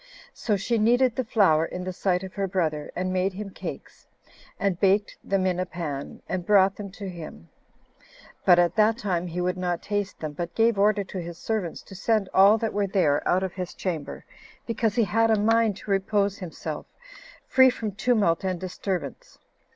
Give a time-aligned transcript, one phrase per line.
[0.33, 4.07] So she kneaded the flour in the sight of her brother, and made him cakes,
[4.59, 7.49] and baked them in a pan, and brought them to him;
[8.43, 11.83] but at that time he would not taste them, but gave order to his servants
[11.83, 14.25] to send all that were there out of his chamber,
[14.65, 16.87] because he had a mind to repose himself,
[17.45, 19.37] free from tumult and disturbance.